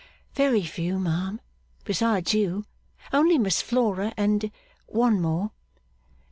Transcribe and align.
'Very 0.33 0.63
few, 0.63 0.97
ma'am. 0.97 1.39
Besides 1.85 2.33
you, 2.33 2.65
only 3.13 3.37
Miss 3.37 3.61
Flora 3.61 4.11
and 4.17 4.49
one 4.87 5.21
more. 5.21 5.51